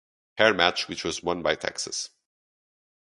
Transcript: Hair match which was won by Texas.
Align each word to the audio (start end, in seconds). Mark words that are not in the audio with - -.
Hair 0.39 0.55
match 0.55 0.87
which 0.87 1.03
was 1.03 1.21
won 1.21 1.43
by 1.43 1.53
Texas. 1.53 2.09